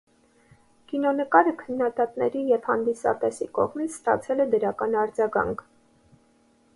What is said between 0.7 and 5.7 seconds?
Կինոնկարը քննադատների և հանդիսատեսի կողմից ստացել է դրական արձագանք։